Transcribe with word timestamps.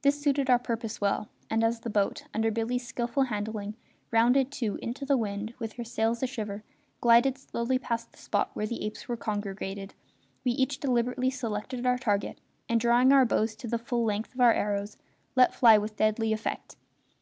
This 0.00 0.18
suited 0.18 0.48
our 0.48 0.58
purpose 0.58 1.02
well, 1.02 1.28
and 1.50 1.62
as 1.62 1.80
the 1.80 1.90
boat, 1.90 2.24
under 2.32 2.50
Billy's 2.50 2.86
skilful 2.88 3.24
handling, 3.24 3.76
rounding 4.10 4.48
to 4.48 4.76
into 4.76 5.04
the 5.04 5.18
wind, 5.18 5.52
with 5.58 5.74
her 5.74 5.84
sails 5.84 6.22
a 6.22 6.26
shiver, 6.26 6.64
glided 7.02 7.36
slowly 7.36 7.78
past 7.78 8.10
the 8.10 8.16
spot 8.16 8.48
where 8.54 8.66
the 8.66 8.82
apes 8.86 9.06
were 9.06 9.18
congregated, 9.18 9.92
we 10.44 10.52
each 10.52 10.80
deliberately 10.80 11.28
selected 11.28 11.84
our 11.84 11.98
target 11.98 12.40
and, 12.70 12.80
drawing 12.80 13.12
our 13.12 13.26
bows 13.26 13.54
to 13.56 13.68
the 13.68 13.76
full 13.76 14.02
length 14.02 14.32
of 14.32 14.40
our 14.40 14.54
arrows, 14.54 14.96
let 15.36 15.54
fly 15.54 15.76
with 15.76 15.94
deadly 15.96 16.32
effect. 16.32 16.76